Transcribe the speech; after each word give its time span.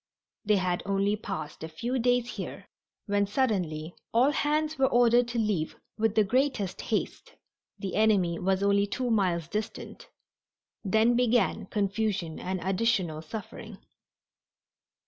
They 0.45 0.55
had 0.55 0.81
only 0.87 1.15
passed 1.15 1.63
a 1.63 1.69
few 1.69 1.99
days 1.99 2.31
here 2.31 2.67
when 3.05 3.27
suddenly 3.27 3.93
all 4.11 4.31
hands 4.31 4.79
were 4.79 4.87
ordered 4.87 5.27
to 5.27 5.37
leave 5.37 5.75
with 5.95 6.15
the 6.15 6.23
greatest 6.23 6.81
haste 6.81 7.35
the 7.77 7.93
enemy 7.93 8.39
was 8.39 8.63
only 8.63 8.87
two 8.87 9.11
miles 9.11 9.47
distant. 9.47 10.09
Then 10.83 11.15
began 11.15 11.67
confusion 11.67 12.39
and 12.39 12.59
additional 12.63 13.21
suffering. 13.21 13.77